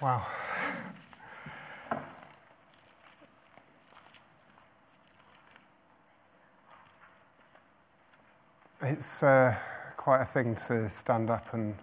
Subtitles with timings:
[0.00, 0.24] Wow.
[8.80, 9.56] It's uh,
[9.96, 11.74] quite a thing to stand up and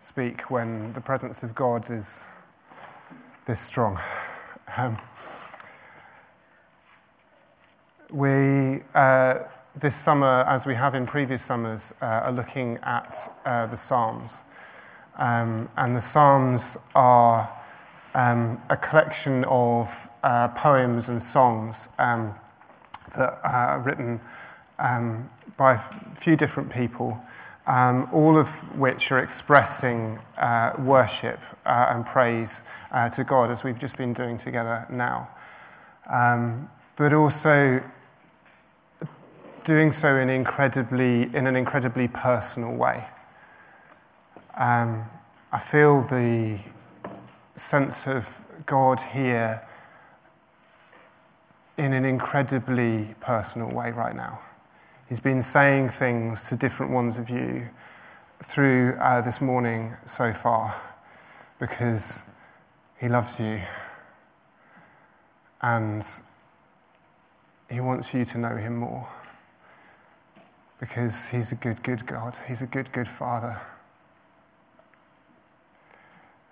[0.00, 2.24] speak when the presence of God is
[3.46, 4.00] this strong.
[4.76, 4.96] Um,
[8.10, 9.44] we, uh,
[9.76, 14.40] this summer, as we have in previous summers, uh, are looking at uh, the Psalms.
[15.16, 17.48] Um, and the Psalms are
[18.14, 22.34] um, a collection of uh, poems and songs um,
[23.16, 24.20] that are written
[24.78, 25.78] um, by a
[26.16, 27.20] few different people,
[27.66, 28.48] um, all of
[28.78, 34.12] which are expressing uh, worship uh, and praise uh, to God, as we've just been
[34.12, 35.28] doing together now.
[36.10, 37.82] Um, but also
[39.64, 43.04] doing so in, incredibly, in an incredibly personal way.
[44.56, 45.04] Um,
[45.50, 46.58] I feel the
[47.54, 49.62] sense of God here
[51.78, 54.40] in an incredibly personal way right now.
[55.08, 57.68] He's been saying things to different ones of you
[58.44, 60.74] through uh, this morning so far
[61.58, 62.22] because
[63.00, 63.58] he loves you
[65.62, 66.06] and
[67.70, 69.08] he wants you to know him more
[70.78, 72.36] because he's a good, good God.
[72.46, 73.58] He's a good, good Father.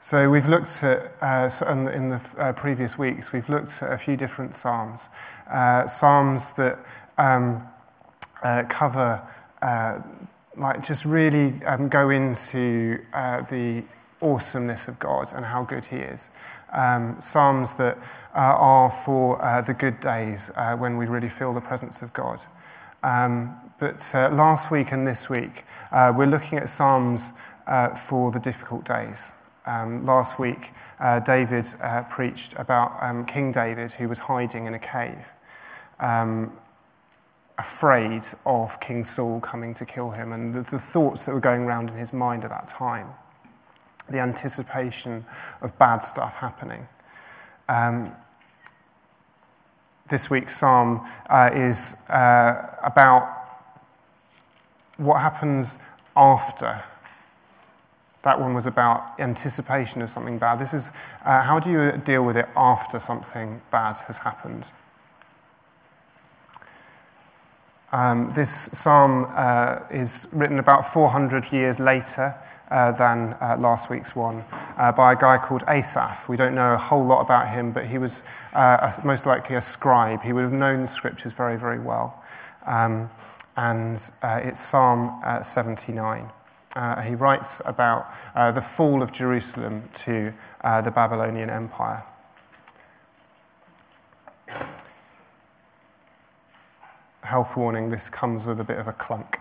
[0.02, 1.50] So we've looked at, uh,
[1.92, 5.10] in the uh, previous weeks, we've looked at a few different psalms.
[5.46, 6.78] Uh, psalms that
[7.18, 7.62] um,
[8.42, 9.20] uh, cover,
[9.60, 10.00] uh,
[10.56, 13.84] like, just really um, go into uh, the
[14.22, 16.30] awesomeness of God and how good He is.
[16.72, 17.98] Um, psalms that
[18.32, 22.46] are for the good days when we really feel the presence of God.
[23.02, 27.32] Um, but last week and this week, we're looking at psalms
[28.08, 29.32] for the difficult days.
[29.70, 34.74] Um, last week, uh, David uh, preached about um, King David, who was hiding in
[34.74, 35.28] a cave,
[36.00, 36.52] um,
[37.56, 41.62] afraid of King Saul coming to kill him, and the, the, thoughts that were going
[41.62, 43.10] around in his mind at that time,
[44.08, 45.24] the anticipation
[45.62, 46.88] of bad stuff happening.
[47.68, 48.12] Um,
[50.08, 53.62] this week's psalm uh, is uh, about
[54.96, 55.78] what happens
[56.16, 56.82] after
[58.22, 60.58] that one was about anticipation of something bad.
[60.58, 60.92] This is
[61.24, 64.70] uh, how do you deal with it after something bad has happened?
[67.92, 72.36] Um, this psalm uh, is written about 400 years later
[72.70, 74.44] uh, than uh, last week's one
[74.76, 76.28] uh, by a guy called Asaph.
[76.28, 78.22] We don't know a whole lot about him, but he was
[78.52, 80.22] uh, most likely a scribe.
[80.22, 82.22] He would have known the scriptures very, very well.
[82.64, 83.10] Um,
[83.56, 86.30] and it's Psalm 79
[86.76, 90.32] uh, he writes about uh, the fall of Jerusalem to
[90.62, 92.04] uh, the Babylonian Empire.
[97.22, 99.38] Health warning this comes with a bit of a clunk.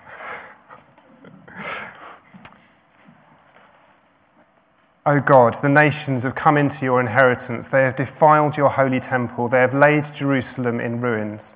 [5.05, 7.67] O God, the nations have come into your inheritance.
[7.67, 9.47] They have defiled your holy temple.
[9.47, 11.55] They have laid Jerusalem in ruins.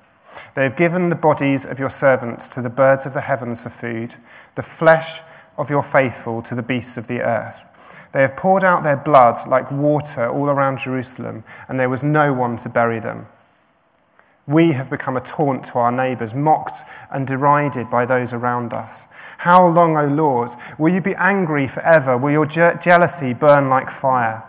[0.54, 3.70] They have given the bodies of your servants to the birds of the heavens for
[3.70, 4.16] food,
[4.56, 5.20] the flesh
[5.56, 7.64] of your faithful to the beasts of the earth.
[8.12, 12.32] They have poured out their blood like water all around Jerusalem, and there was no
[12.32, 13.26] one to bury them.
[14.46, 19.06] We have become a taunt to our neighbours, mocked and derided by those around us.
[19.38, 20.50] How long, O Lord?
[20.78, 22.16] Will you be angry forever?
[22.16, 24.44] Will your je- jealousy burn like fire?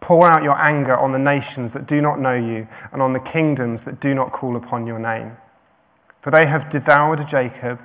[0.00, 3.20] Pour out your anger on the nations that do not know you, and on the
[3.20, 5.36] kingdoms that do not call upon your name.
[6.20, 7.80] For they have devoured Jacob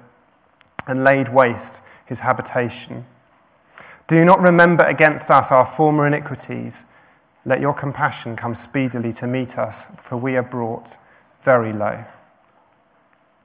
[0.87, 3.05] and laid waste his habitation.
[4.07, 6.85] Do not remember against us our former iniquities.
[7.45, 10.97] Let your compassion come speedily to meet us, for we are brought
[11.41, 12.05] very low.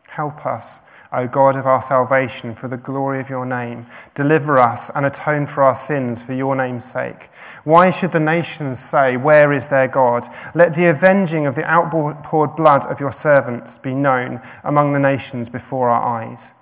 [0.09, 0.81] Help us,
[1.13, 3.85] O God of our salvation, for the glory of your name.
[4.15, 7.29] Deliver us and atone for our sins for your name's sake.
[7.65, 10.25] Why should the nations say, Where is their God?
[10.55, 15.51] Let the avenging of the outpoured blood of your servants be known among the nations
[15.51, 16.53] before our eyes.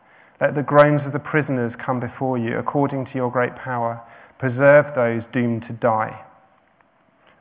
[0.43, 4.03] Let the groans of the prisoners come before you according to your great power.
[4.39, 6.25] Preserve those doomed to die.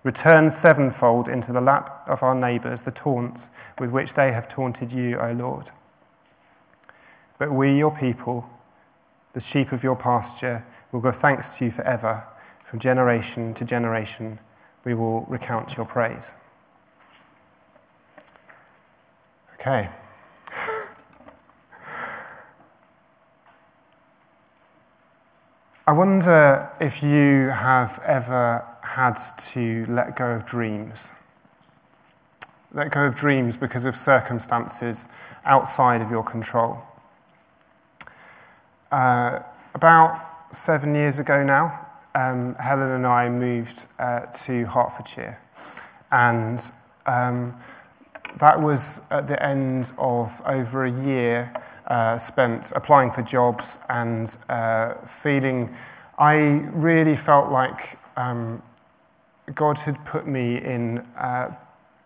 [0.04, 3.50] Return sevenfold into the lap of our neighbours the taunts
[3.80, 5.72] with which they have taunted you, O Lord.
[7.40, 8.48] But we, your people,
[9.34, 12.26] the sheep of your pasture, will give thanks to you forever.
[12.64, 14.38] From generation to generation,
[14.84, 16.34] we will recount your praise.
[19.56, 19.90] Okay.
[25.88, 29.16] I wonder if you have ever had
[29.54, 31.12] to let go of dreams.
[32.72, 35.08] Let go of dreams because of circumstances
[35.44, 36.84] outside of your control.
[38.92, 39.40] Uh,
[39.74, 45.40] about seven years ago now, um, Helen and I moved uh, to Hertfordshire.
[46.12, 46.64] And
[47.08, 47.60] um,
[48.38, 51.52] that was at the end of over a year
[51.92, 55.70] uh, spent applying for jobs and uh, feeling,
[56.18, 56.36] I
[56.72, 58.64] really felt like um,
[59.54, 61.54] God had put me in uh,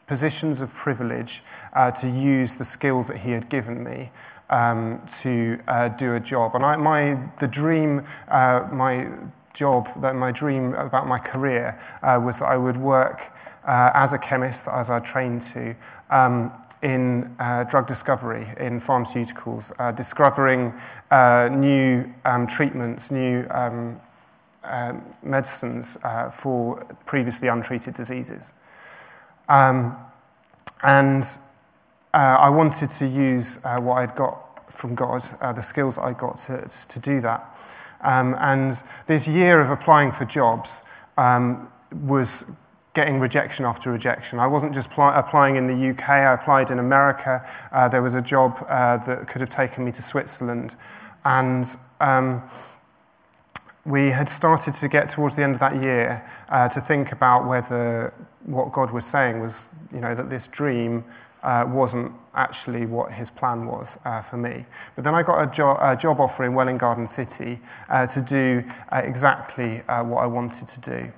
[0.08, 1.44] positions of privilege
[1.74, 4.10] uh, to use the skills that He had given me.
[4.48, 9.10] Um, to uh, do a job, and I, my the dream, my
[9.56, 13.32] job, that my dream about my career was that I would work
[13.66, 15.76] as a chemist, as I trained to,
[16.12, 16.52] um,
[16.86, 20.72] in uh, drug discovery, in pharmaceuticals, uh, discovering
[21.10, 24.00] uh, new um, treatments, new um,
[24.64, 24.94] uh,
[25.24, 26.76] medicines uh, for
[27.08, 28.54] previously untreated diseases.
[29.50, 29.98] Um,
[30.84, 31.24] and
[32.14, 36.70] uh, I wanted to use what I'd got from God, the skills I got to,
[36.90, 37.58] to do that.
[38.02, 40.84] Um, and this year of applying for jobs
[41.18, 42.52] um, was
[42.96, 44.40] getting rejection after rejection.
[44.40, 47.48] I wasn't just pl- applying in the UK, I applied in America.
[47.72, 50.76] Uh, there was a job uh, that could have taken me to Switzerland.
[51.26, 52.42] And um,
[53.86, 57.46] we had started to get towards the end of that year uh, to think about
[57.46, 58.14] whether
[58.46, 61.04] what God was saying was, you know, that this dream
[61.44, 64.66] uh, wasn't actually what his plan was uh, for me.
[64.96, 67.60] But then I got a, jo- a job offer in Welwyn Garden City
[67.90, 71.12] uh, to do exactly what I wanted to do.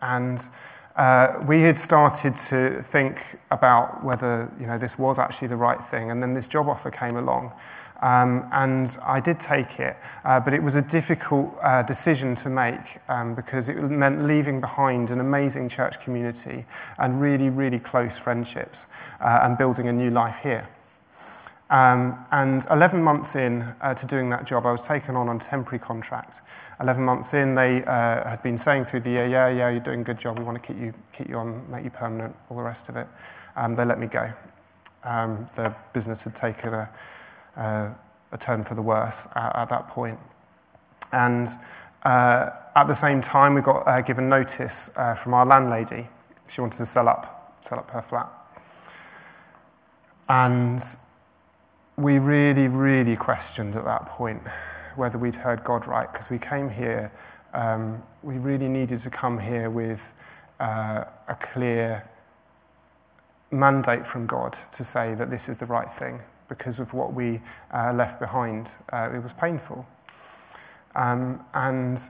[0.00, 0.48] And
[0.96, 5.80] uh, we had started to think about whether you know, this was actually the right
[5.80, 7.52] thing, and then this job offer came along.
[8.02, 12.50] Um, and I did take it, uh, but it was a difficult uh, decision to
[12.50, 16.66] make um, because it meant leaving behind an amazing church community
[16.98, 18.86] and really, really close friendships
[19.20, 20.68] uh, and building a new life here.
[21.70, 25.38] Um, and 11 months in uh, to doing that job, I was taken on on
[25.38, 26.42] temporary contract.
[26.80, 30.00] 11 months in, they uh, had been saying through the year, yeah, yeah, you're doing
[30.00, 30.38] a good job.
[30.38, 32.96] We want to keep you, keep you on, make you permanent, all the rest of
[32.96, 33.06] it.
[33.56, 34.32] Um, they let me go.
[35.04, 36.90] Um, the business had taken a,
[37.56, 37.90] uh,
[38.32, 40.18] a turn for the worse at, at that point.
[41.12, 41.48] And
[42.02, 46.08] uh, at the same time, we got uh, given notice uh, from our landlady.
[46.48, 48.28] She wanted to sell up, sell up her flat.
[50.28, 50.82] And
[51.96, 54.42] we really, really questioned at that point
[54.96, 57.12] whether we'd heard God right because we came here,
[57.52, 60.14] um, we really needed to come here with
[60.60, 62.08] uh, a clear
[63.50, 67.40] mandate from God to say that this is the right thing because of what we
[67.72, 68.72] uh, left behind.
[68.92, 69.86] Uh, it was painful.
[70.94, 72.00] Um, and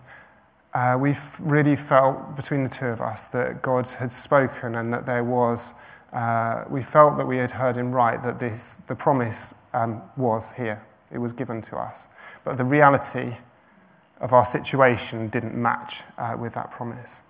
[0.75, 5.07] uh, we really felt between the two of us that God had spoken and that
[5.07, 5.75] there was,
[6.13, 10.53] uh, we felt that we had heard him right, that this, the promise um, was
[10.53, 10.85] here.
[11.13, 12.09] It was given to us.
[12.45, 13.37] But the reality
[14.21, 17.21] of our situation didn't match uh, with that promise.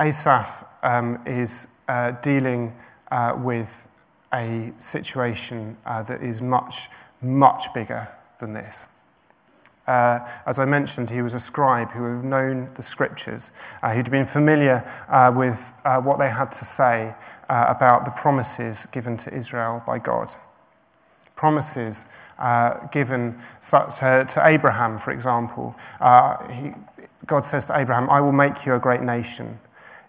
[0.00, 2.74] Asaph um, is uh, dealing
[3.10, 3.86] uh, with
[4.32, 6.88] a situation uh, that is much,
[7.20, 8.08] much bigger
[8.38, 8.86] than this.
[9.86, 13.50] Uh, as I mentioned, he was a scribe who had known the scriptures.
[13.82, 17.14] Uh, he'd been familiar uh, with uh, what they had to say
[17.48, 20.34] uh, about the promises given to Israel by God.
[21.42, 22.06] Promises
[22.38, 23.36] uh, given
[23.70, 25.74] to, to, Abraham, for example.
[26.52, 26.70] He,
[27.26, 29.58] God says to Abraham, I will make you a great nation.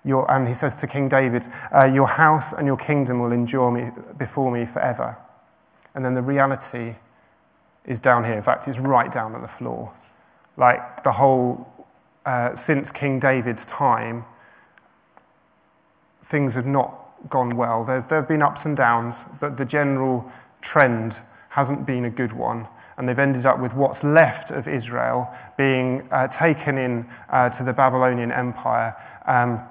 [0.05, 1.47] Your, and he says to King David,
[1.91, 5.17] Your house and your kingdom will endure me, before me forever.
[5.95, 6.97] And then the reality
[7.83, 8.35] is down here.
[8.35, 9.91] In fact, it's right down at the floor.
[10.55, 11.67] Like the whole,
[12.27, 14.25] uh, since King David's time,
[16.23, 16.99] things have not
[17.29, 17.83] gone well.
[17.83, 20.31] There's, there have been ups and downs, but the general
[20.63, 22.67] trend hasn't been a good one.
[22.97, 27.63] And they've ended up with what's left of Israel being uh, taken in uh, to
[27.63, 28.95] the Babylonian Empire.
[29.25, 29.61] Um,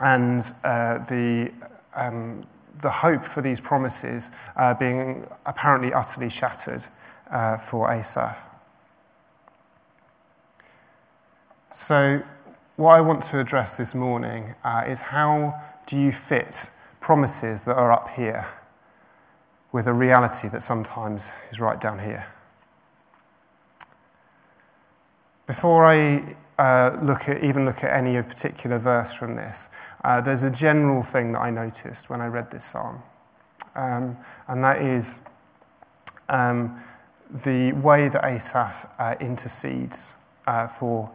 [0.00, 1.52] and uh, the,
[1.94, 2.44] um,
[2.80, 6.86] the hope for these promises uh, being apparently utterly shattered
[7.30, 8.48] uh, for Asaph.
[11.70, 12.22] So,
[12.76, 17.76] what I want to address this morning uh, is how do you fit promises that
[17.76, 18.46] are up here
[19.74, 22.28] with a reality that sometimes is right down here?
[25.48, 29.68] Before I uh, look at, even look at any particular verse from this,
[30.04, 33.02] uh, there's a general thing that I noticed when I read this psalm,
[33.74, 34.16] um,
[34.46, 35.18] and that is
[36.28, 36.80] um,
[37.28, 40.12] the way that Asaph uh, intercedes
[40.46, 41.10] uh, for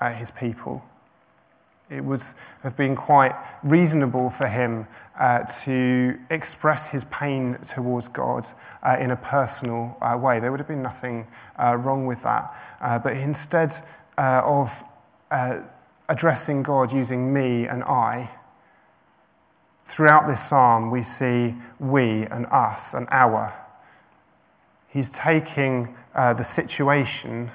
[0.00, 0.84] uh, his people.
[1.94, 2.22] It would
[2.64, 4.86] have been quite reasonable for him
[5.18, 8.48] uh, to express his pain towards God
[8.82, 10.40] uh, in a personal uh, way.
[10.40, 12.52] There would have been nothing uh, wrong with that.
[12.80, 13.72] Uh, but instead
[14.18, 14.82] uh, of
[16.08, 18.30] addressing God using me and I,
[19.86, 23.54] throughout this psalm we see we and us and our.
[24.88, 27.50] He's taking the situation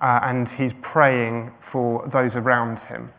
[0.00, 3.10] and he's praying for those around him.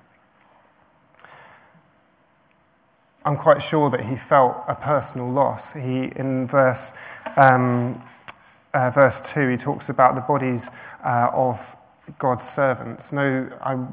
[3.26, 5.74] I'm quite sure that he felt a personal loss.
[5.74, 6.94] He, in verse,
[7.38, 8.00] um,
[8.72, 10.70] uh, verse 2, he talks about the bodies
[11.04, 11.76] uh, of
[12.20, 13.12] God's servants.
[13.12, 13.84] No, I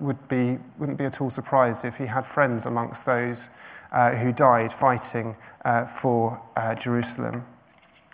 [0.00, 3.48] would be, wouldn't be at all surprised if he had friends amongst those
[3.92, 7.46] uh, who died fighting uh, for uh, Jerusalem,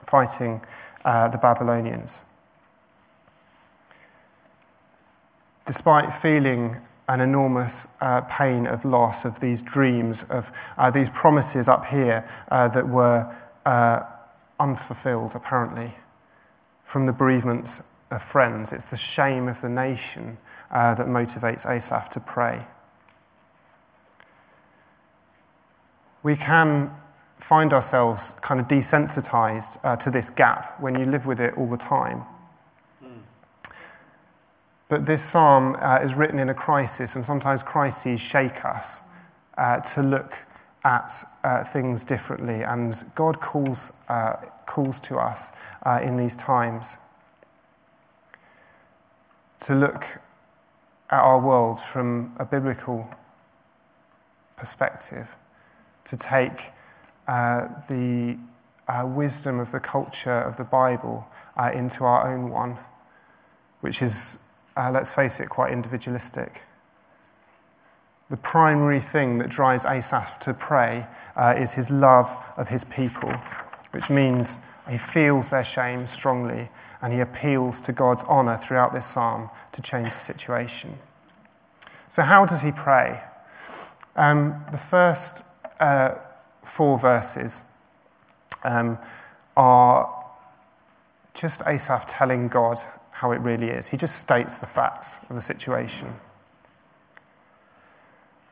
[0.05, 0.61] fighting
[1.07, 2.25] uh, the Babylonians.
[5.65, 6.77] Despite feeling
[7.09, 12.29] an enormous uh, pain of loss of these dreams, of uh, these promises up here
[12.51, 13.35] uh, that were
[13.65, 14.03] uh,
[14.59, 15.95] unfulfilled, apparently,
[16.83, 18.73] from the bereavements of friends.
[18.73, 20.39] It's the shame of the nation
[20.71, 22.67] uh, that motivates Asaph to pray.
[26.23, 26.91] We can
[27.39, 31.69] find ourselves kind of desensitized uh, to this gap when you live with it all
[31.69, 32.25] the time.
[34.89, 39.01] But this psalm uh, is written in a crisis, and sometimes crises shake us
[39.59, 40.39] uh, to look
[40.85, 41.13] at
[41.43, 42.63] uh, things differently.
[42.63, 44.35] And God calls, uh,
[44.67, 45.51] calls to us
[45.85, 46.99] uh, in these times
[49.61, 50.21] to look
[51.11, 53.11] at our world from a biblical
[54.57, 55.35] perspective,
[56.05, 56.71] to take
[57.27, 58.39] uh, the
[59.05, 61.27] wisdom of the culture of the Bible
[61.75, 62.79] into our own one,
[63.81, 64.39] which is
[64.77, 66.63] uh, let's face it, quite individualistic.
[68.29, 71.07] The primary thing that drives Asaph to pray
[71.37, 73.33] uh, is his love of his people,
[73.93, 76.69] which means he feels their shame strongly
[77.01, 80.99] and he appeals to God's honour throughout this psalm to change the situation.
[82.09, 83.23] So, how does he pray?
[84.17, 85.45] Um, the first
[85.79, 86.15] uh,
[86.65, 87.63] four verses
[88.65, 88.99] um,
[89.57, 90.13] are
[91.35, 92.79] just Asaph telling God
[93.17, 93.89] how it really is.
[93.89, 96.17] He just states the facts of the situation.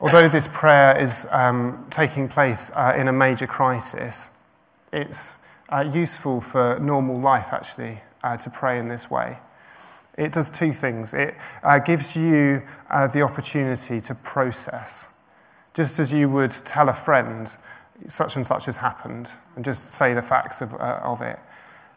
[0.00, 4.30] Although this prayer is um, taking place uh, in a major crisis,
[4.90, 9.38] it's uh, useful for normal life actually uh, to pray in this way.
[10.16, 11.12] It does two things.
[11.12, 15.04] It uh, gives you uh, the opportunity to process,
[15.74, 17.54] just as you would tell a friend,
[18.08, 21.38] such and such has happened, and just say the facts of, uh, of it.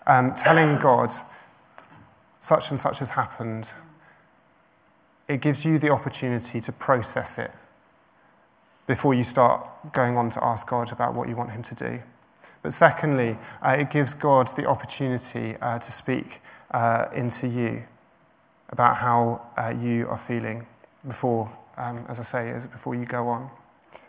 [0.05, 1.11] Um, telling God,
[2.47, 3.73] such and such has happened,
[5.27, 7.51] it gives you the opportunity to process it
[8.87, 9.61] before you start
[9.91, 11.99] going on to ask God about what you want Him to do.
[12.63, 16.39] But secondly, uh, it gives God the opportunity uh, to speak
[16.71, 17.83] uh, into you
[18.69, 20.65] about how uh, you are feeling
[21.05, 23.49] before, um, as I say, before you go on.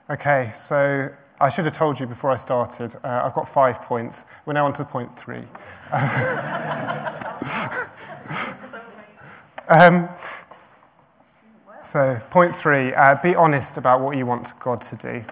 [0.09, 1.09] Okay, so
[1.40, 4.26] I should have told you before I started, uh, I've got five points.
[4.47, 5.42] We're now on to point three.
[9.68, 10.08] um,
[11.82, 15.25] so, point three uh, be honest about what you want God to do.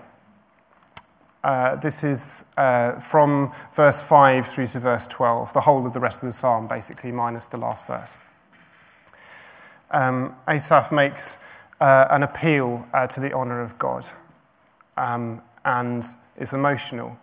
[1.46, 6.00] Uh, this is uh, from verse 5 through to verse 12, the whole of the
[6.00, 8.16] rest of the psalm, basically, minus the last verse.
[9.92, 11.38] Um, Asaph makes
[11.80, 14.08] uh, an appeal uh, to the honour of God,
[14.96, 16.04] um, and
[16.36, 17.16] it's emotional,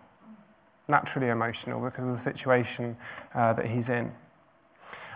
[0.88, 2.96] naturally emotional, because of the situation
[3.34, 4.10] uh, that he's in.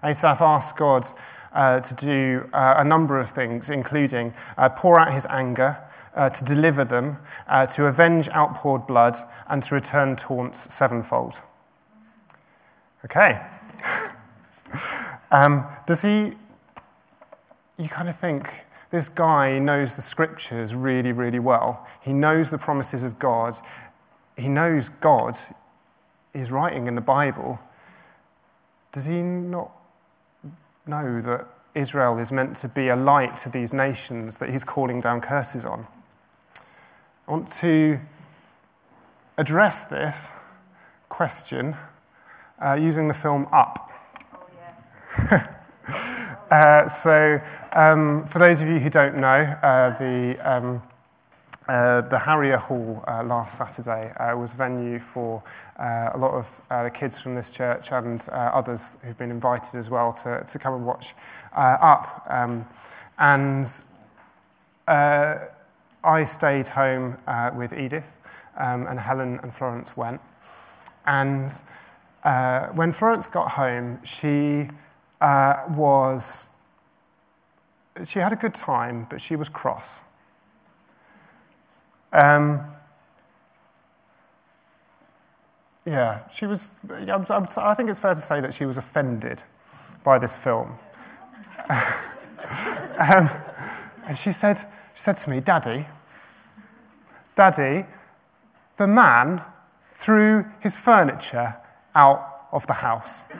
[0.02, 1.06] Asaph asks God
[1.52, 5.78] uh, to do uh, a number of things, including uh, pour out his anger,
[6.14, 9.16] uh, to deliver them, uh, to avenge outpoured blood,
[9.48, 11.40] and to return taunts sevenfold.
[13.04, 13.40] Okay.
[15.30, 16.32] um, does he.
[17.76, 21.86] You kind of think this guy knows the scriptures really, really well.
[22.00, 23.56] He knows the promises of God.
[24.36, 25.38] He knows God
[26.34, 27.60] is writing in the Bible.
[28.90, 29.70] Does he not
[30.88, 35.00] know that Israel is meant to be a light to these nations that he's calling
[35.00, 35.86] down curses on.
[37.26, 38.00] I want to
[39.36, 40.32] address this
[41.08, 41.76] question
[42.58, 43.92] uh, using the film Up.
[44.34, 44.46] Oh,
[45.30, 45.48] yes.
[46.50, 47.40] uh, so,
[47.72, 50.82] um, for those of you who don't know, uh, the, um,
[51.68, 55.42] uh, the Harrier Hall uh, last Saturday uh, was venue for
[55.78, 59.76] uh, a lot of uh, the kids from this church and others who've been invited
[59.76, 61.14] as well to, to come and watch
[61.52, 62.24] up.
[62.28, 62.66] Um,
[63.18, 63.66] and
[64.88, 67.18] I stayed home
[67.54, 68.18] with Edith,
[68.56, 70.22] um, and Helen and Florence went.
[71.06, 71.52] And
[72.74, 74.70] when Florence got home, she
[75.20, 76.46] was
[78.06, 80.00] she had a good time, but she was cross.
[82.12, 82.60] Um,
[85.84, 86.72] yeah, she was.
[86.90, 89.42] I think it's fair to say that she was offended
[90.04, 90.78] by this film.
[92.98, 93.28] um,
[94.06, 95.86] and she said, she said to me, Daddy,
[97.34, 97.86] Daddy,
[98.76, 99.42] the man
[99.92, 101.56] threw his furniture
[101.94, 103.22] out of the house.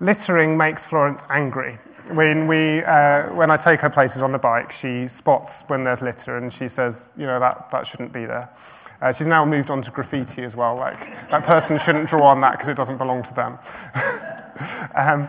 [0.00, 1.78] Littering makes Florence angry
[2.10, 6.00] when, we, uh, when I take her places on the bike, she spots when there's
[6.00, 8.50] litter and she says, you know, that, that shouldn't be there.
[9.00, 10.76] Uh, she's now moved on to graffiti as well.
[10.76, 10.98] Like,
[11.30, 13.58] that person shouldn't draw on that because it doesn't belong to them.
[14.94, 15.28] um,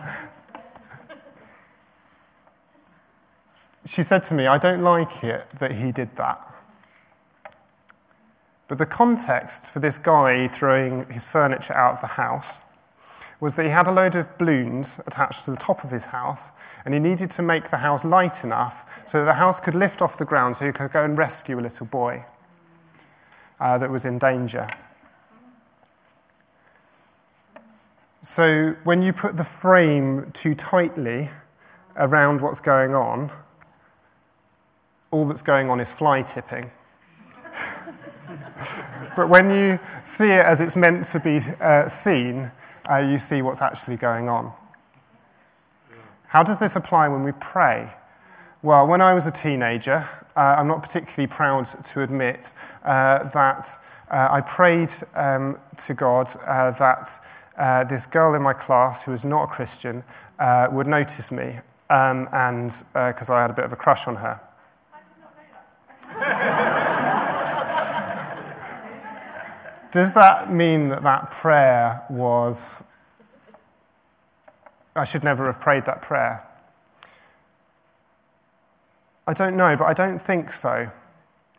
[3.86, 6.46] she said to me, I don't like it that he did that.
[8.66, 12.60] But the context for this guy throwing his furniture out of the house
[13.40, 16.50] was that he had a load of balloons attached to the top of his house,
[16.84, 20.02] and he needed to make the house light enough so that the house could lift
[20.02, 22.24] off the ground so he could go and rescue a little boy
[23.58, 24.68] uh, that was in danger.
[28.22, 31.30] So when you put the frame too tightly
[31.96, 33.30] around what's going on,
[35.10, 36.70] all that's going on is fly tipping.
[39.16, 42.52] but when you see it as it's meant to be uh, seen,
[42.90, 44.52] uh, you see what's actually going on.
[46.28, 47.92] How does this apply when we pray?
[48.62, 52.52] Well, when I was a teenager, uh, I'm not particularly proud to admit
[52.84, 53.66] uh, that
[54.10, 57.18] uh, I prayed um, to God uh, that
[57.56, 60.04] uh, this girl in my class who was not a Christian
[60.70, 61.58] would notice me,
[61.90, 64.40] um, and because I had a bit of a crush on her.
[69.92, 72.84] Does that mean that that prayer was.
[74.94, 76.44] I should never have prayed that prayer?
[79.26, 80.90] I don't know, but I don't think so.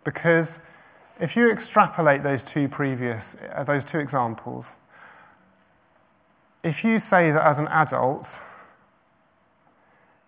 [0.04, 0.60] Because
[1.20, 4.76] if you extrapolate those two previous, uh, those two examples,
[6.64, 8.40] if you say that as an adult,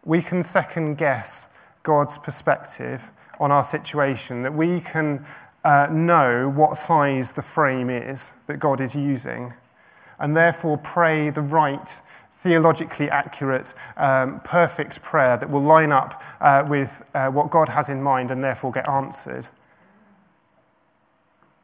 [0.06, 1.48] we can second guess
[1.84, 5.26] God's perspective on our situation, that we can
[5.64, 9.54] uh, know what size the frame is that God is using,
[10.20, 16.66] and therefore pray the right, theologically accurate, um, perfect prayer that will line up uh,
[16.68, 19.48] with uh, what God has in mind and therefore get answered.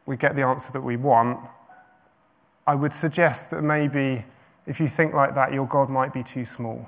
[0.06, 1.40] We get the answer that we want.
[2.66, 4.24] I would suggest that maybe
[4.66, 6.88] if you think like that, your God might be too small.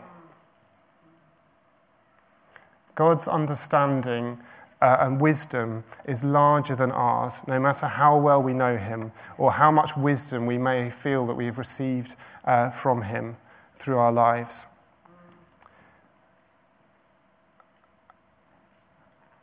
[2.96, 4.40] God's understanding
[4.82, 9.52] uh, and wisdom is larger than ours, no matter how well we know him or
[9.54, 12.16] how much wisdom we may feel that we have received
[12.46, 13.38] uh, from him
[13.78, 14.66] through our lives.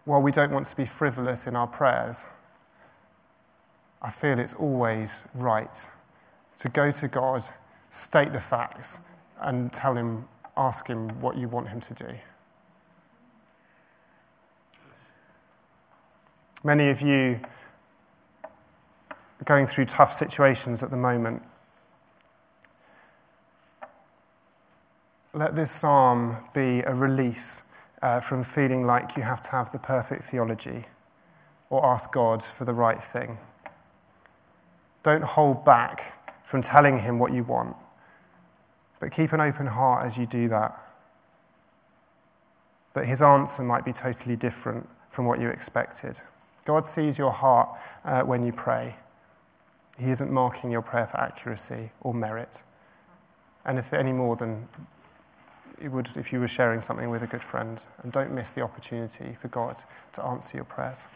[0.04, 2.24] While we don't want to be frivolous in our prayers,
[4.00, 5.86] I feel it's always right
[6.58, 7.42] to go to God,
[7.90, 8.98] state the facts,
[9.40, 12.14] and tell him, ask him what you want him to do.
[16.64, 17.38] Many of you
[18.42, 21.42] are going through tough situations at the moment.
[25.32, 27.62] Let this psalm be a release
[28.02, 30.86] uh, from feeling like you have to have the perfect theology
[31.70, 33.38] or ask God for the right thing.
[35.04, 37.76] Don't hold back from telling Him what you want,
[38.98, 40.76] but keep an open heart as you do that.
[42.94, 46.20] That His answer might be totally different from what you expected.
[46.68, 47.70] God sees your heart
[48.04, 48.96] uh, when you pray.
[49.98, 52.62] He isn't marking your prayer for accuracy or merit.
[53.64, 54.68] And if any more than
[55.80, 57.82] it would if you were sharing something with a good friend.
[58.02, 61.06] And don't miss the opportunity for God to answer your prayers.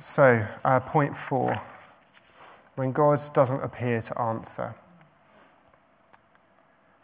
[0.00, 1.62] So, uh, point four
[2.74, 4.74] when God doesn't appear to answer.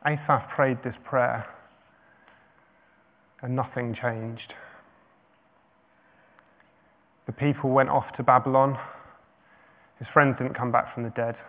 [0.05, 1.46] Asaph prayed this prayer
[3.42, 4.55] and nothing changed.
[7.26, 8.78] The people went off to Babylon.
[9.98, 11.40] His friends didn't come back from the dead.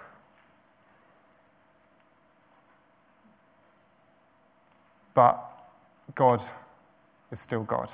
[5.13, 5.39] But
[6.15, 6.43] God
[7.31, 7.93] is still God.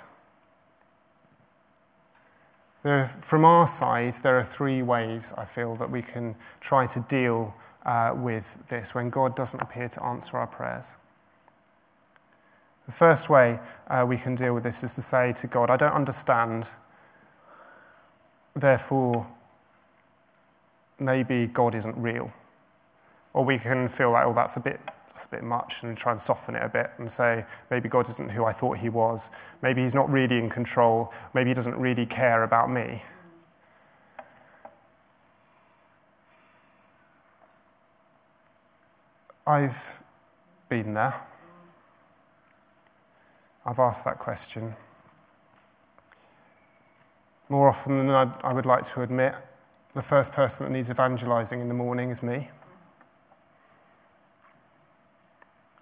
[3.20, 7.54] From our side, there are three ways I feel that we can try to deal
[7.86, 10.94] uh, with this when God doesn't appear to answer our prayers.
[12.90, 15.78] The first way uh, we can deal with this is to say to God, I
[15.78, 16.72] don't understand,
[18.56, 19.28] therefore,
[20.98, 22.34] maybe God isn't real.
[23.32, 24.80] Or we can feel like, oh, that's a bit
[25.12, 28.10] that's a bit much and try and soften it a bit and say, maybe God
[28.10, 29.30] isn't who I thought he was.
[29.62, 31.14] Maybe he's not really in control.
[31.36, 33.04] Maybe he doesn't really care about me.
[39.46, 40.02] I've
[40.70, 41.29] been there.
[43.70, 44.76] I've asked that question.
[47.50, 49.36] More often than I would like to admit,
[49.94, 52.50] the first person that needs evangelizing in the morning is me.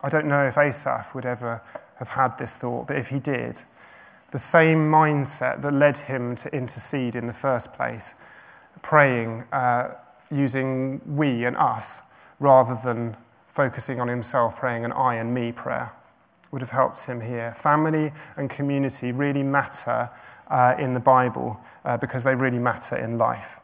[0.01, 1.61] I don't know if Asaph would ever
[1.95, 3.61] have had this thought, but if he did,
[4.31, 8.15] the same mindset that led him to intercede in the first place,
[8.81, 9.91] praying uh,
[10.29, 12.01] using we and us
[12.37, 13.15] rather than
[13.47, 15.93] focusing on himself, praying an I and me prayer,
[16.51, 17.53] would have helped him here.
[17.53, 20.09] Family and community really matter
[20.49, 23.59] uh, in the Bible uh, because they really matter in life.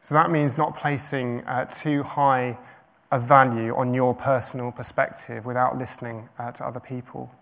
[0.00, 2.58] So that means not placing uh, too high
[3.10, 7.32] a value on your personal perspective without listening uh, to other people.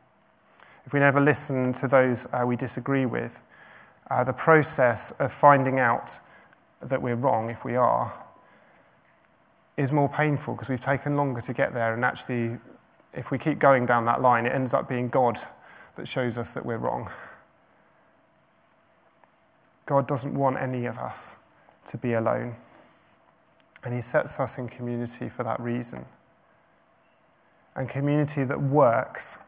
[0.86, 3.42] If we never listen to those uh, we disagree with,
[4.10, 6.20] uh, the process of finding out
[6.80, 8.23] that we're wrong, if we are,
[9.76, 11.94] is more painful because we've taken longer to get there.
[11.94, 12.58] And actually,
[13.12, 15.38] if we keep going down that line, it ends up being God
[15.96, 17.10] that shows us that we're wrong.
[19.86, 21.36] God doesn't want any of us
[21.86, 22.56] to be alone.
[23.82, 26.06] And He sets us in community for that reason.
[27.74, 29.38] And community that works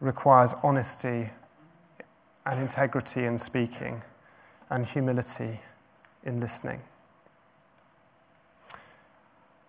[0.00, 1.30] requires honesty
[2.46, 4.02] and integrity in speaking
[4.70, 5.60] and humility
[6.24, 6.82] in listening.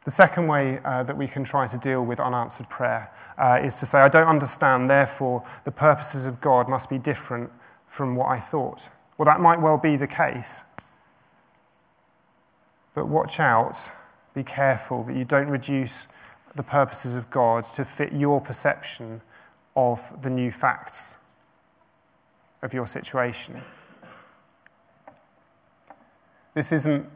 [0.06, 3.76] The second way uh, that we can try to deal with unanswered prayer uh, is
[3.76, 7.52] to say, I don't understand, therefore, the purposes of God must be different
[7.88, 8.90] from what I thought.
[9.18, 10.62] Well, that might well be the case.
[12.94, 13.92] But watch out,
[14.34, 16.08] be careful that you don't reduce
[16.56, 19.22] the purposes of God to fit your perception
[19.76, 21.16] of the new facts
[22.62, 23.62] of your situation.
[26.54, 27.10] This isn't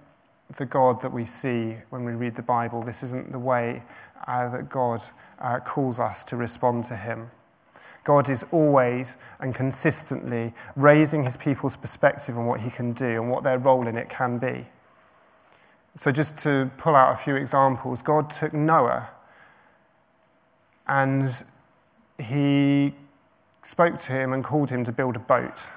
[0.58, 2.82] the God that we see when we read the Bible.
[2.82, 3.84] This isn't the way
[4.28, 5.02] uh, that God
[5.40, 7.32] uh, calls us to respond to Him.
[8.04, 13.30] God is always and consistently raising His people's perspective on what He can do and
[13.30, 14.68] what their role in it can be.
[15.96, 19.10] So, just to pull out a few examples, God took Noah
[20.88, 21.44] and
[22.18, 22.94] he
[23.64, 25.70] spoke to him and called him to build a boat.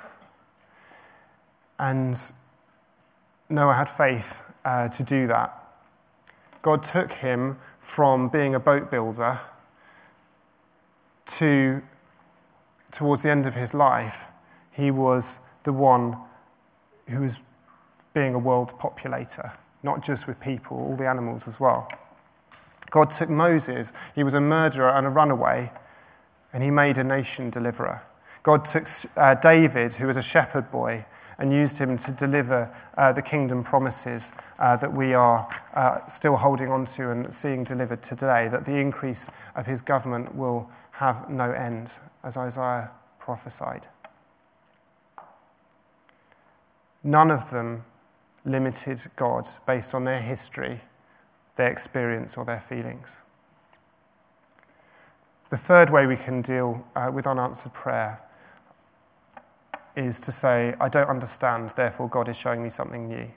[1.78, 2.18] And
[3.48, 5.54] Noah had faith uh, to do that.
[6.60, 9.40] God took him from being a boat builder
[11.26, 11.82] to,
[12.92, 14.24] towards the end of his life,
[14.70, 16.18] he was the one
[17.08, 17.38] who was
[18.12, 21.88] being a world populator not just with people, all the animals as well.
[22.90, 25.70] God took Moses, he was a murderer and a runaway,
[26.52, 28.02] and he made a nation deliverer.
[28.42, 31.06] God took uh, David, who was a shepherd boy,
[31.38, 36.36] and used him to deliver uh, the kingdom promises uh, that we are uh, still
[36.36, 41.28] holding on to and seeing delivered today, that the increase of his government will have
[41.28, 43.88] no end, as Isaiah prophesied.
[47.04, 47.84] None of them
[48.44, 50.80] limited God based on their history,
[51.56, 53.18] their experience, or their feelings.
[55.50, 58.20] The third way we can deal uh, with unanswered prayer
[59.96, 63.30] is to say, I don't understand, therefore God is showing me something new.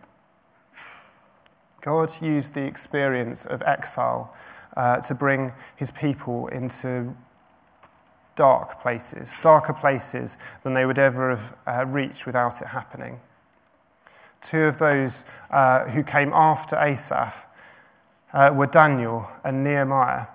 [1.82, 4.36] God used the experience of exile
[4.76, 7.15] uh, to bring his people into
[8.36, 13.19] dark places, darker places than they would ever have uh, reached without it happening.
[14.41, 17.45] Two of those uh, who came after Asaph
[18.34, 20.28] uh, were Daniel and Nehemiah.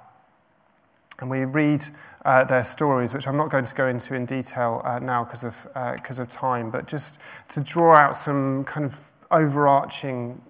[1.20, 1.84] And we read
[2.24, 5.44] uh, their stories, which I'm not going to go into in detail uh, now because
[5.44, 10.40] of, because uh, of time, but just to draw out some kind of overarching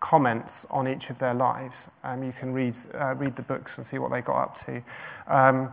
[0.00, 1.88] comments on each of their lives.
[2.02, 4.82] Um, you can read, uh, read the books and see what they got up to.
[5.26, 5.72] Um,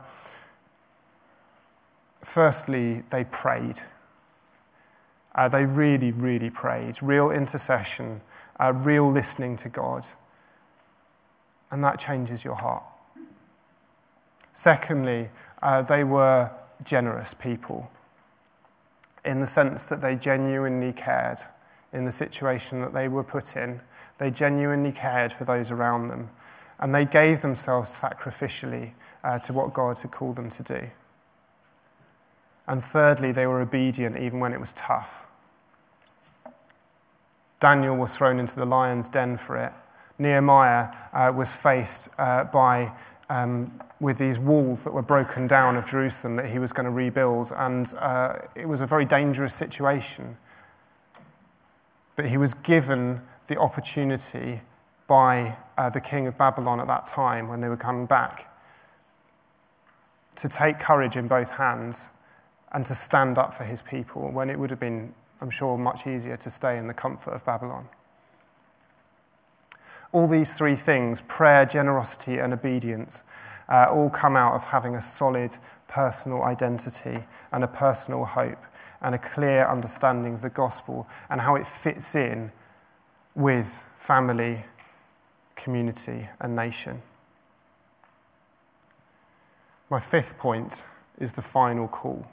[2.22, 3.80] firstly, they prayed.
[5.34, 7.02] Uh, they really, really prayed.
[7.02, 8.22] Real intercession,
[8.60, 10.08] uh, real listening to God.
[11.72, 12.84] And that changes your heart.
[14.58, 15.30] Secondly,
[15.62, 16.50] uh, they were
[16.84, 17.92] generous people
[19.24, 21.38] in the sense that they genuinely cared
[21.94, 23.82] in the situation that they were put in.
[24.18, 26.32] They genuinely cared for those around them,
[26.80, 28.94] and they gave themselves sacrificially
[29.24, 30.88] uh, to what God had called them to do.
[32.66, 35.22] And thirdly, they were obedient even when it was tough.
[37.60, 39.74] Daniel was thrown into the lion's den for it.
[40.18, 42.92] Nehemiah uh, was faced uh, by
[43.30, 46.92] um, with these walls that were broken down of Jerusalem that he was going to
[46.92, 50.38] rebuild, and uh, it was a very dangerous situation.
[52.16, 54.62] But he was given the opportunity
[55.08, 58.54] by uh, the king of Babylon at that time when they were coming back
[60.36, 62.10] to take courage in both hands
[62.72, 66.06] and to stand up for his people when it would have been, I'm sure, much
[66.06, 67.88] easier to stay in the comfort of Babylon.
[70.12, 73.24] All these three things prayer, generosity, and obedience
[73.70, 78.64] uh, all come out of having a solid personal identity and a personal hope
[79.02, 82.52] and a clear understanding of the gospel and how it fits in
[83.36, 84.66] with family,
[85.56, 87.02] community, and nation.
[89.90, 90.84] My fifth point
[91.20, 92.26] is the final call.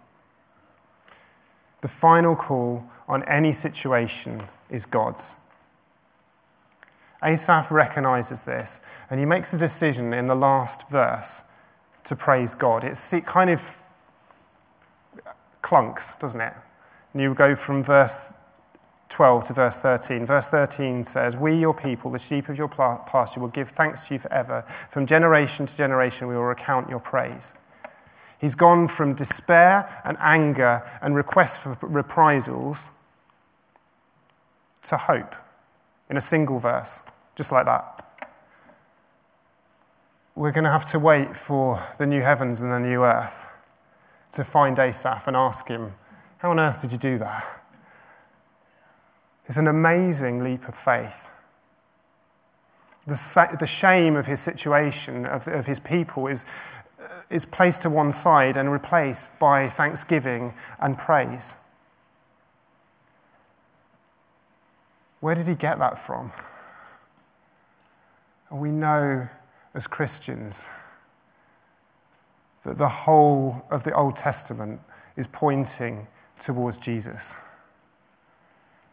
[1.83, 5.35] The final call on any situation is God's.
[7.25, 11.43] Asaph recognizes this, and he makes a decision in the last verse
[12.05, 12.85] to praise God.
[12.85, 13.81] It's, it kind of
[15.63, 16.53] clunks, doesn't it?
[17.13, 18.35] And you go from verse
[19.09, 20.27] 12 to verse 13.
[20.27, 24.15] Verse 13 says, We, your people, the sheep of your pasture, will give thanks to
[24.15, 24.63] you forever.
[24.91, 27.55] From generation to generation, we will recount your praise.
[28.41, 32.91] He's gone from despair and anger and request for reprisals
[34.83, 35.35] to hope
[36.11, 37.01] in a single verse,
[37.35, 38.29] just like that.
[40.37, 43.47] We're going to have to wait for the new heavens and the new earth
[44.33, 45.95] to find Asaph and ask him,
[46.39, 47.63] How on earth did you do that?
[49.47, 51.29] It's an amazing leap of faith.
[53.07, 56.45] The, the shame of his situation, of, of his people, is,
[56.99, 61.55] uh, is placed to one side and replaced by thanksgiving and praise.
[65.21, 66.33] Where did he get that from?
[68.55, 69.29] We know
[69.75, 70.65] as Christians
[72.63, 74.81] that the whole of the Old Testament
[75.17, 76.07] is pointing
[76.39, 77.35] towards Jesus.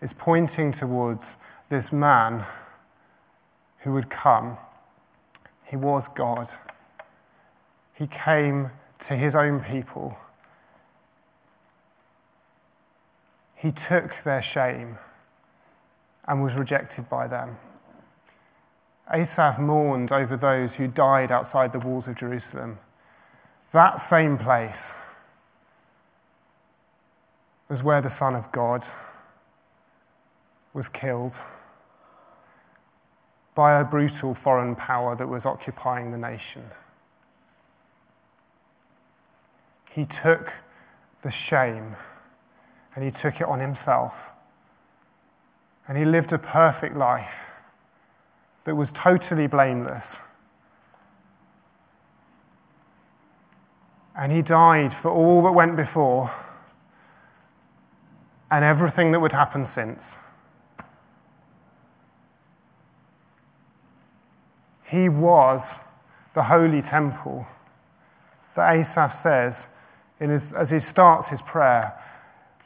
[0.02, 1.38] It's pointing towards
[1.70, 2.44] this man
[3.82, 4.58] who would come.
[5.64, 6.50] He was God.
[7.94, 8.72] He came
[9.02, 10.18] to his own people.
[13.56, 14.98] He took their shame
[16.28, 17.58] and was rejected by them.
[19.14, 22.80] Asaph mourned over those who died outside the walls of Jerusalem.
[23.72, 24.92] That same place
[27.68, 28.86] was where the Son of God
[30.74, 31.42] was killed
[33.54, 36.64] by a brutal foreign power that was occupying the nation.
[39.92, 40.54] He took
[41.22, 41.98] the shame
[42.96, 44.32] and he took it on himself.
[45.88, 47.51] And he lived a perfect life
[48.64, 50.20] that was totally blameless.
[54.16, 56.32] And he died for all that went before
[58.52, 60.18] and everything that would happen since.
[64.84, 65.80] He was
[66.34, 67.48] the holy temple
[68.56, 69.68] that Asaph says
[70.20, 71.94] his, as he starts his prayer.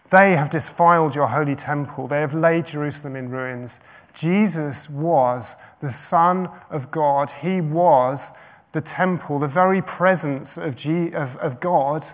[0.09, 2.07] They have defiled your holy temple.
[2.07, 3.79] They have laid Jerusalem in ruins.
[4.13, 7.31] Jesus was the Son of God.
[7.31, 8.31] He was
[8.71, 12.05] the temple, the very presence of, G, of, of God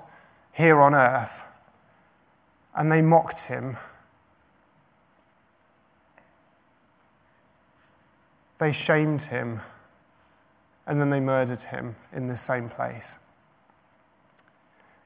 [0.53, 1.43] here on earth.
[2.75, 3.77] And they mocked him.
[8.57, 9.61] They shamed him
[10.85, 13.17] and then they murdered him in the same place.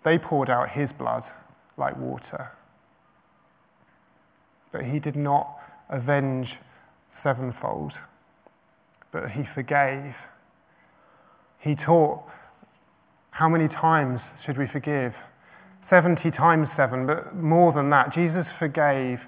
[0.04, 1.26] They poured out his blood
[1.78, 2.52] like water.
[4.84, 5.60] He did not
[5.90, 6.58] avenge
[7.10, 8.00] sevenfold,
[9.12, 10.28] but he forgave.
[11.60, 12.24] He taught
[13.32, 15.18] how many times should we forgive?
[15.82, 18.12] 70 times 7, but more than that.
[18.12, 19.28] Jesus forgave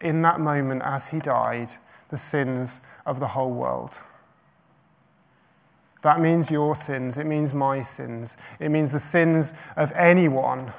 [0.00, 1.70] in that moment as he died
[2.08, 3.98] the sins of the whole world.
[6.02, 7.18] That means your sins.
[7.18, 8.36] It means my sins.
[8.60, 10.72] It means the sins of anyone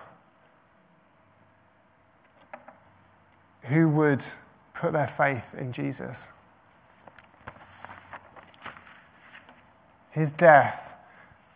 [3.67, 4.23] who would
[4.73, 6.30] put their faith in Jesus.
[10.12, 10.95] His death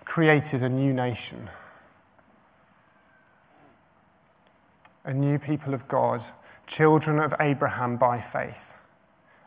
[0.06, 1.50] created a new nation,
[5.04, 6.24] a new people of God,
[6.67, 8.74] children of Abraham by faith.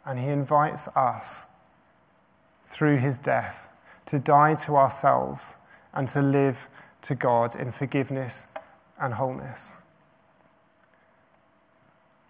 [0.07, 1.43] And he invites us
[2.67, 3.69] through his death
[4.07, 5.55] to die to ourselves
[5.93, 6.69] and to live
[7.03, 8.47] to God in forgiveness
[8.99, 9.75] and wholeness.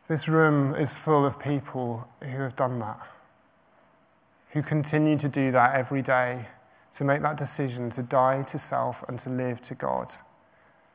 [0.07, 3.01] This room is full of people who have done that,
[4.51, 6.45] who continue to do that every day,
[6.93, 10.15] to make that decision to die to self and to live to God.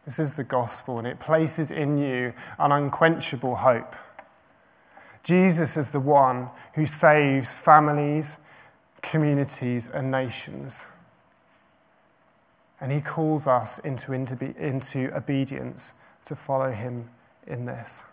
[0.05, 3.95] This is the gospel, and it places in you an unquenchable hope.
[5.23, 8.37] Jesus is the one who saves families,
[9.01, 10.83] communities, and nations.
[12.79, 15.93] And he calls us into, into, into obedience
[16.25, 17.09] to follow him
[17.47, 18.03] in this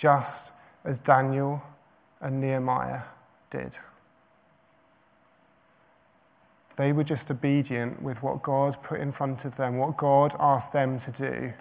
[0.00, 1.62] just as Daniel
[2.22, 3.02] and Nehemiah
[3.50, 3.76] did.
[6.76, 10.72] They were just obedient with what God put in front of them, what God asked
[10.72, 11.52] them to do.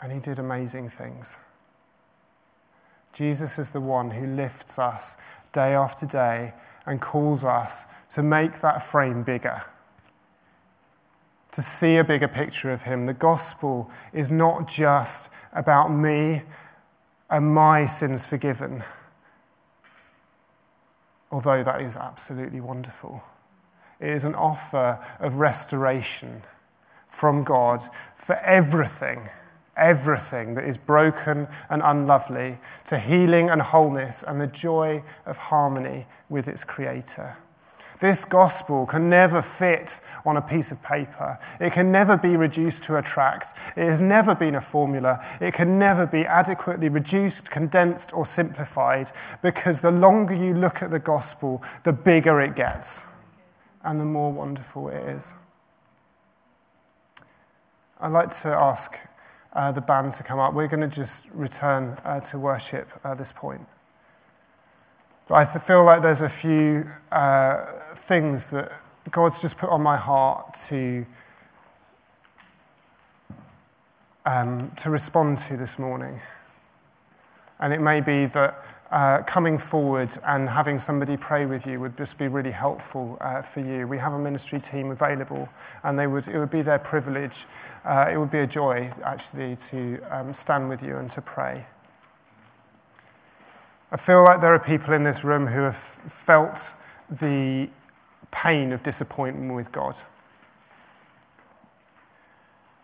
[0.00, 1.34] And He did amazing things.
[3.12, 5.16] Jesus is the one who lifts us
[5.52, 6.52] day after day
[6.86, 9.60] and calls us to make that frame bigger
[11.52, 13.06] to see a bigger picture of Him.
[13.06, 16.42] The gospel is not just about me
[17.30, 18.82] and my sins forgiven,
[21.30, 23.22] although that is absolutely wonderful.
[24.00, 26.42] It is an offer of restoration
[27.08, 27.82] from God
[28.16, 29.28] for everything,
[29.76, 36.06] everything that is broken and unlovely, to healing and wholeness and the joy of harmony
[36.28, 37.36] with its Creator.
[38.00, 41.38] This gospel can never fit on a piece of paper.
[41.60, 43.54] It can never be reduced to a tract.
[43.76, 45.24] It has never been a formula.
[45.40, 49.10] It can never be adequately reduced, condensed, or simplified
[49.42, 53.02] because the longer you look at the gospel, the bigger it gets
[53.82, 55.34] and the more wonderful it is.
[58.00, 58.98] I'd like to ask
[59.52, 60.54] uh, the band to come up.
[60.54, 63.66] We're going to just return uh, to worship at this point.
[65.28, 68.72] But I feel like there's a few uh, things that
[69.10, 71.04] God's just put on my heart to,
[74.24, 76.18] um, to respond to this morning.
[77.60, 81.94] And it may be that uh, coming forward and having somebody pray with you would
[81.98, 83.86] just be really helpful uh, for you.
[83.86, 85.46] We have a ministry team available,
[85.82, 87.44] and they would, it would be their privilege.
[87.84, 91.66] Uh, it would be a joy, actually, to um, stand with you and to pray.
[93.90, 96.74] I feel like there are people in this room who have felt
[97.10, 97.70] the
[98.30, 99.98] pain of disappointment with God.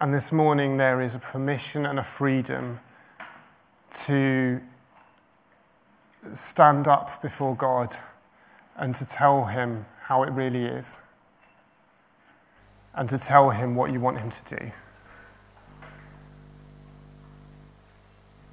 [0.01, 2.81] And this morning, there is a permission and a freedom
[3.93, 4.63] to
[6.33, 7.95] stand up before God
[8.77, 10.99] and to tell Him how it really is,
[12.95, 14.73] and to tell Him what you want Him to do.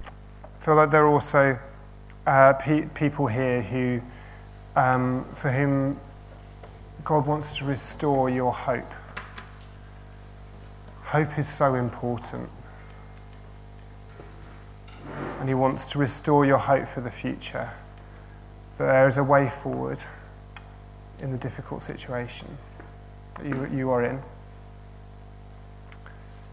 [0.04, 1.58] I feel like there are also
[2.26, 4.00] uh, pe- people here who,
[4.76, 5.98] um, for whom
[7.04, 8.90] God wants to restore your hope.
[11.04, 12.48] Hope is so important.
[15.40, 17.70] And He wants to restore your hope for the future.
[18.78, 20.02] That there is a way forward
[21.20, 22.48] in the difficult situation
[23.34, 24.20] that you, you are in.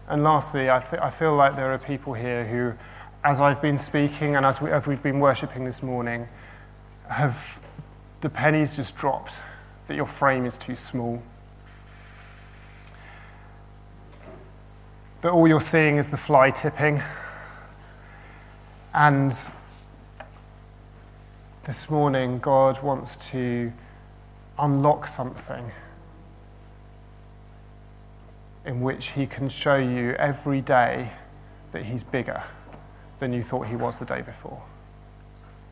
[0.08, 2.72] And lastly, I, th- I feel like there are people here who
[3.22, 6.26] as I've been speaking and as, we, as we've been worshipping this morning,
[7.08, 7.60] have
[8.22, 9.42] the pennies just dropped
[9.86, 11.22] that your frame is too small?
[15.20, 17.02] That all you're seeing is the fly tipping?
[18.94, 19.32] And
[21.64, 23.70] this morning, God wants to
[24.58, 25.70] unlock something
[28.64, 31.10] in which He can show you every day
[31.72, 32.42] that He's bigger
[33.20, 34.60] than you thought he was the day before.